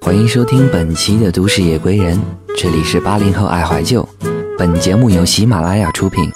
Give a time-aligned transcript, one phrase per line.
[0.00, 2.16] 欢迎收听本期的《都市夜归人》，
[2.56, 4.08] 这里是八零后爱怀旧。
[4.56, 6.30] 本节目由喜马拉雅出品。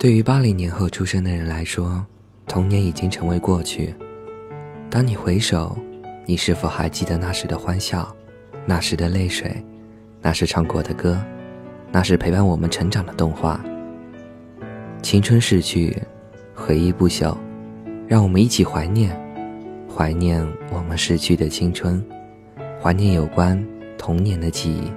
[0.00, 2.02] 对于八零年后出生的人来说，
[2.46, 3.94] 童年已经成为过去。
[4.88, 5.76] 当你回首，
[6.24, 8.10] 你是否还记得那时的欢笑，
[8.64, 9.62] 那时的泪水，
[10.22, 11.22] 那时唱过的歌，
[11.92, 13.62] 那时陪伴我们成长的动画？
[15.02, 15.94] 青春逝去，
[16.54, 17.36] 回忆不朽，
[18.08, 19.14] 让我们一起怀念，
[19.86, 20.42] 怀念
[20.72, 22.02] 我们逝去的青春，
[22.82, 23.62] 怀念有关
[23.98, 24.90] 童年的记忆。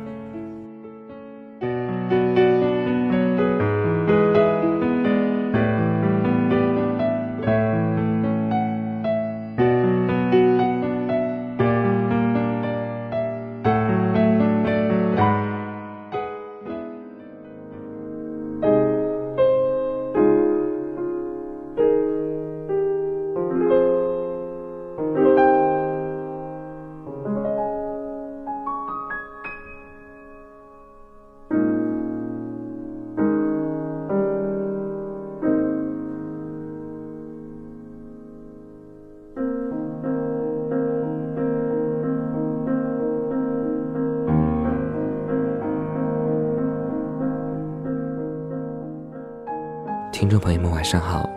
[50.23, 51.29] 听众朋友们，晚上好，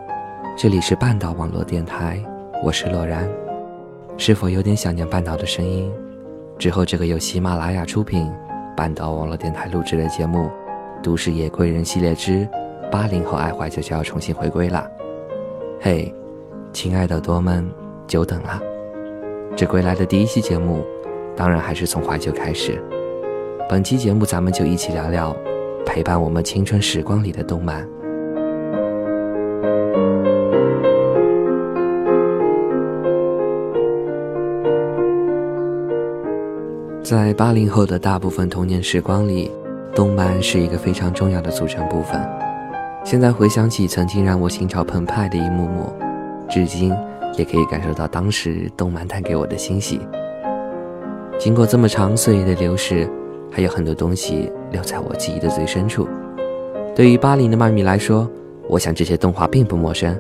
[0.57, 2.23] 这里是半岛网络电台，
[2.63, 3.29] 我是洛然。
[4.17, 5.93] 是否有点想念半岛的声音？
[6.57, 8.31] 之后，这个由喜马拉雅出品、
[8.77, 10.49] 半岛网络电台录制的节目
[11.03, 12.49] 《都市野贵人》系列之
[12.89, 14.89] 八零后爱怀旧就要重新回归了。
[15.81, 16.15] 嘿，
[16.73, 17.69] 亲爱的多们，
[18.07, 18.63] 久等了。
[19.57, 20.87] 这归来的第一期节目，
[21.35, 22.81] 当然还是从怀旧开始。
[23.69, 25.37] 本期节目，咱们就一起聊聊
[25.85, 27.85] 陪伴我们青春时光里的动漫。
[37.07, 39.49] 在八零后的大部分童年时光里，
[39.95, 42.21] 动漫是一个非常重要的组成部分。
[43.05, 45.93] 现在回想起曾经让我心潮澎湃的一幕幕，
[46.51, 46.93] 至今
[47.39, 50.01] 也可以感受到当时动漫带给我的欣喜。
[51.39, 53.09] 经过这么长岁月的流逝，
[53.53, 56.09] 还有很多东西留在我记忆的最深处。
[56.93, 58.29] 对于八零的漫迷来说，
[58.69, 60.19] 我想这些动画并不陌生：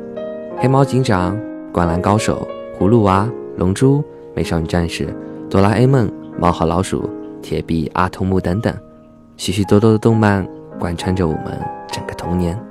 [0.56, 1.36] 黑猫警长、
[1.72, 2.46] 灌篮高手、
[2.78, 4.04] 葫芦娃、龙珠、
[4.36, 5.08] 美少女战士、
[5.50, 6.08] 哆啦 A 梦。
[6.38, 7.08] 猫和老鼠、
[7.40, 8.74] 铁臂阿童木等等，
[9.36, 10.46] 许许多多的动漫
[10.78, 11.58] 贯穿着我们
[11.88, 12.65] 整个童年。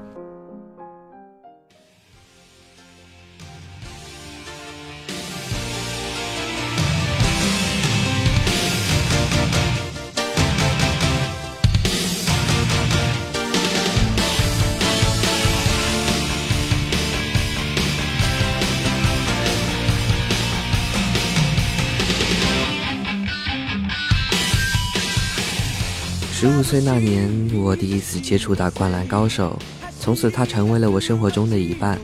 [26.38, 29.58] 十五岁那年，我第一次接触到《灌篮高手》，
[30.02, 31.98] 从此他成为了我生活中的一半。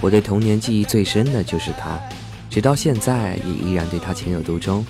[0.00, 1.96] 我对童年记忆最深的就是他，
[2.50, 4.84] 直到现在也依然对他情有独钟。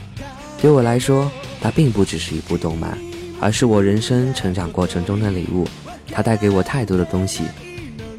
[0.63, 2.97] 对我来说，他并不只是一部动漫，
[3.39, 5.69] 而是我人生成长过程中的礼物。
[6.11, 7.43] 他带给我太多的东西，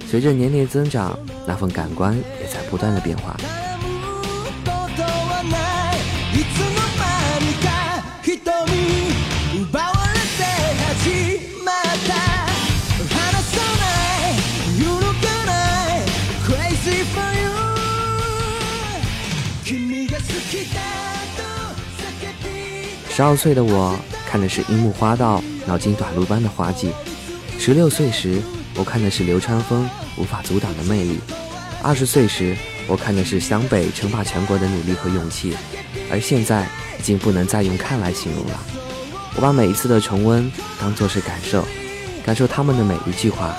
[0.05, 3.35] 随着年龄增长，那份感官也在不断的变化。
[23.19, 26.89] 十二岁的我看的是樱木花道脑筋短路般的滑稽，
[27.59, 28.41] 十六岁时
[28.75, 29.85] 我看的是流川枫
[30.15, 31.19] 无法阻挡的魅力，
[31.83, 32.55] 二十岁时
[32.87, 35.53] 我看的是湘北称霸全国的努力和勇气，
[36.09, 36.65] 而现在
[36.97, 38.59] 已经不能再用看来形容了。
[39.35, 40.49] 我把每一次的重温
[40.79, 41.67] 当作是感受，
[42.25, 43.53] 感受他们的每一句话，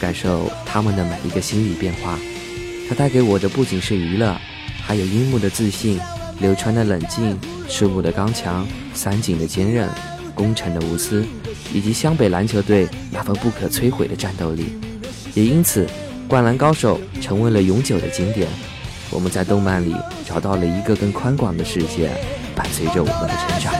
[0.00, 2.18] 感受他们的每一个心理变化。
[2.88, 4.34] 它带给我的不仅是娱乐，
[4.82, 6.00] 还有樱木的自信。
[6.40, 9.88] 流川的冷静，赤木的刚强，三井的坚韧，
[10.34, 11.24] 宫城的无私，
[11.72, 14.78] 以及湘北篮球队那份不可摧毁的战斗力，
[15.34, 15.84] 也因此，
[16.28, 18.48] 《灌篮高手》成为了永久的经典。
[19.10, 19.94] 我们在动漫里
[20.26, 22.10] 找到了一个更宽广的世界，
[22.54, 23.74] 伴随着我们的成长。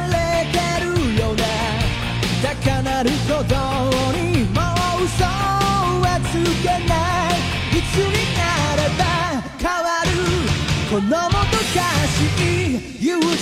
[10.94, 11.26] このもどか
[12.06, 13.34] しい友情届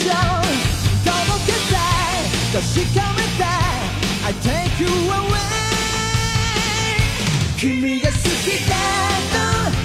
[1.44, 2.64] けたい確
[2.98, 5.36] かめたい I take you away
[7.58, 8.72] 君が好きだ
[9.68, 9.81] と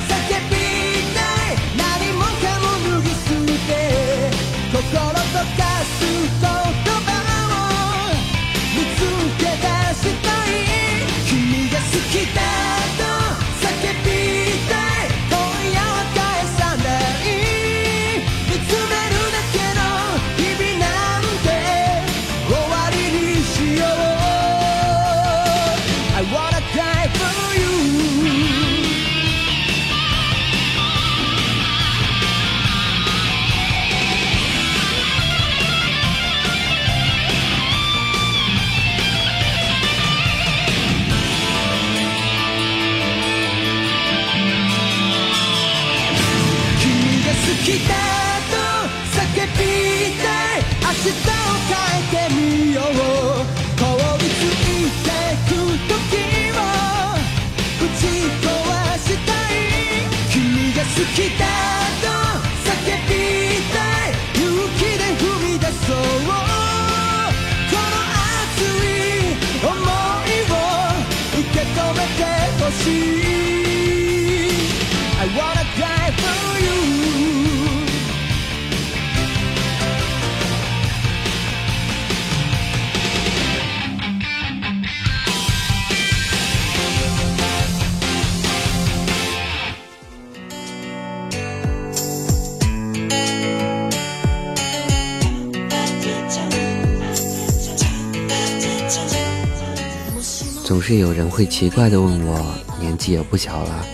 [100.67, 102.45] 总是有人会奇怪地问我，
[102.77, 103.85] 年纪也不小了，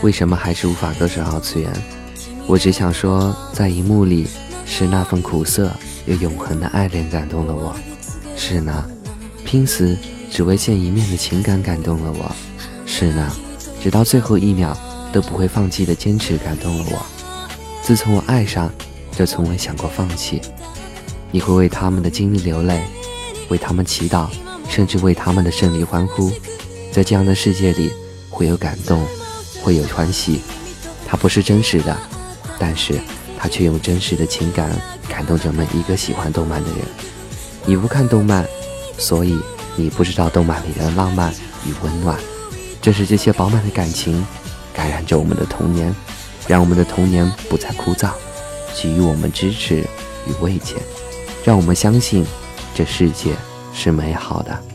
[0.00, 1.70] 为什么还是无法割舍二次元？
[2.46, 4.26] 我只想说，在荧幕里，
[4.64, 5.70] 是那份苦涩
[6.06, 7.74] 又永恒的爱恋感动了我；
[8.34, 8.82] 是那
[9.44, 9.94] 拼死
[10.30, 12.34] 只为见一面的情感感动了我；
[12.86, 13.30] 是那
[13.82, 14.74] 直到最后一秒
[15.12, 17.04] 都不会放弃的坚持感动了我。
[17.82, 18.72] 自从我爱上，
[19.14, 20.40] 就从未想过放弃。
[21.30, 22.82] 你会为他们的经历流泪，
[23.50, 24.28] 为他们祈祷。
[24.72, 26.32] 甚至为他们的胜利欢呼，
[26.90, 27.92] 在这样的世界里，
[28.30, 29.06] 会有感动，
[29.62, 30.40] 会有欢喜。
[31.06, 31.94] 它不是真实的，
[32.58, 32.98] 但是
[33.38, 34.74] 它却用真实的情感
[35.06, 36.78] 感动着每一个喜欢动漫的人。
[37.66, 38.46] 你不看动漫，
[38.96, 39.38] 所以
[39.76, 41.30] 你不知道动漫里的浪漫
[41.66, 42.18] 与温暖。
[42.80, 44.26] 正是这些饱满的感情，
[44.72, 45.94] 感染着我们的童年，
[46.48, 48.12] 让我们的童年不再枯燥，
[48.74, 49.86] 给予我们支持
[50.26, 50.76] 与慰藉，
[51.44, 52.24] 让我们相信
[52.74, 53.36] 这世界。
[53.72, 54.71] 是美好的。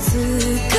[0.00, 0.18] 此
[0.70, 0.77] 刻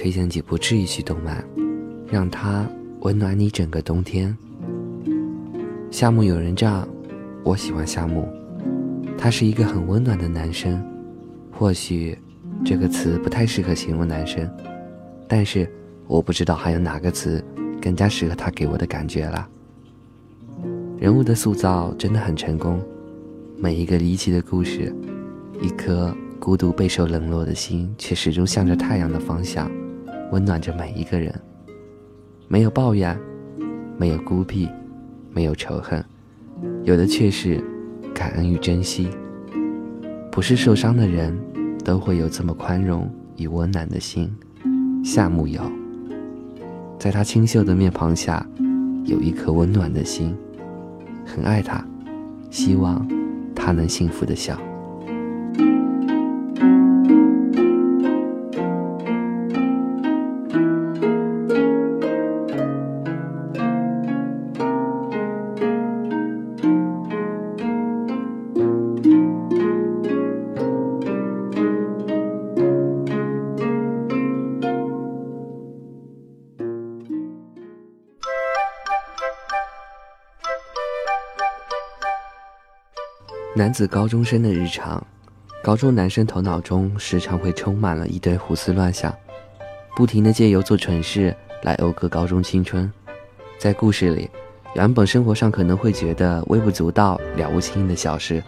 [0.00, 1.44] 推荐几部治愈系动漫，
[2.06, 2.64] 让它
[3.00, 4.34] 温暖你整个冬天。
[5.90, 6.86] 夏目友人帐，
[7.42, 8.28] 我喜欢夏目，
[9.18, 10.80] 他是一个很温暖的男生。
[11.50, 12.16] 或许
[12.64, 14.48] 这个词不太适合形容男生，
[15.26, 15.68] 但是
[16.06, 17.44] 我不知道还有哪个词
[17.82, 19.48] 更加适合他给我的感觉了。
[20.96, 22.80] 人物的塑造真的很成功，
[23.56, 24.94] 每一个离奇的故事，
[25.60, 29.68] 一颗孤独备受冷落的心，却始终向着太阳的方向，
[30.30, 31.34] 温暖着每一个人。
[32.48, 33.18] 没有抱怨，
[33.98, 34.68] 没有孤僻，
[35.32, 36.04] 没有仇恨，
[36.84, 37.62] 有的却是
[38.14, 39.08] 感恩与珍惜。
[40.30, 41.36] 不是受伤的人，
[41.84, 44.34] 都会有这么宽容与温暖的心。
[45.04, 45.60] 夏目友，
[46.98, 48.44] 在他清秀的面庞下，
[49.04, 50.36] 有一颗温暖的心，
[51.24, 51.84] 很爱他，
[52.50, 53.06] 希望
[53.54, 54.58] 他能幸福的笑。
[83.58, 85.04] 男子高中生的日常，
[85.64, 89.12] 高中男生头脑中时常会充满了一堆胡思乱想，
[89.96, 91.34] 不停的借由做蠢事
[91.64, 92.88] 来讴歌高中青春。
[93.58, 94.30] 在故事里，
[94.76, 98.40] 原本生活上可能会觉得微不足道、了不起的小事，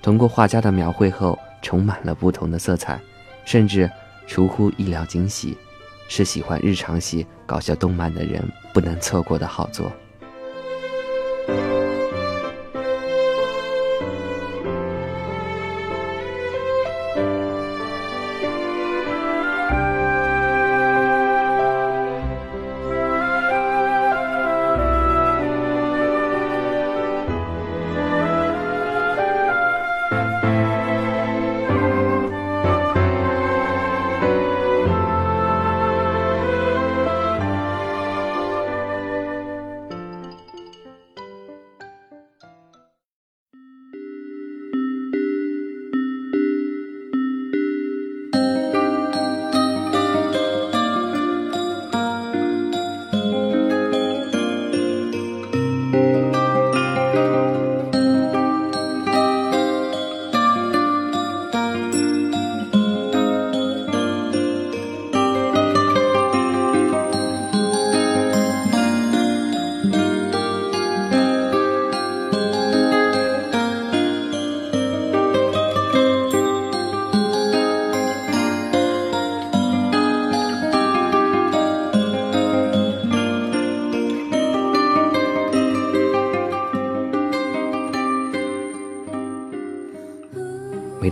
[0.00, 3.00] 通过画家的描绘后，充满了不同的色彩，
[3.44, 3.90] 甚至
[4.28, 5.58] 出乎意料惊喜，
[6.06, 8.40] 是喜欢日常系搞笑动漫的人
[8.72, 9.90] 不能错过的好作。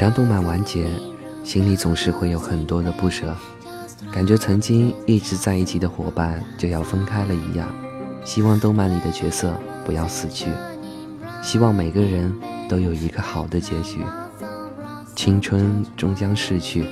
[0.00, 0.86] 当动漫完结，
[1.44, 3.36] 心里总是会有很多的不舍，
[4.10, 7.68] 感觉曾经一直在一起的伙伴就要分开了一样。
[8.24, 9.54] 希望动漫里的角色
[9.84, 10.46] 不要死去，
[11.42, 12.34] 希望每个人
[12.66, 13.98] 都有一个好的结局。
[15.14, 16.86] 青春终将逝去，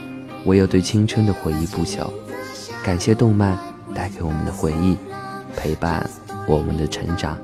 [0.45, 2.11] 唯有对青春的回忆不朽。
[2.85, 3.59] 感谢动漫
[3.95, 4.99] 带给我们的回忆，
[5.57, 6.07] 陪伴
[6.47, 7.39] 我们的成长。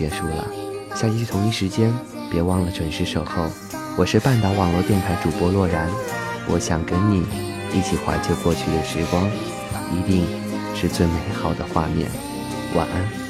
[0.00, 0.46] 结束了，
[0.94, 1.92] 下期同一时间
[2.30, 3.50] 别忘了准时守候。
[3.98, 5.90] 我是半岛网络电台主播洛然，
[6.48, 7.18] 我想跟你
[7.74, 9.28] 一起怀旧过去的时光，
[9.92, 10.26] 一定
[10.74, 12.08] 是最美好的画面。
[12.74, 13.29] 晚安。